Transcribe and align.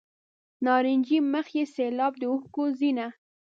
نارنجي 0.65 1.17
مخ 1.31 1.47
مې 1.55 1.63
سیلاب 1.73 2.13
د 2.17 2.23
اوښکو 2.31 2.63
ځینه. 2.79 3.05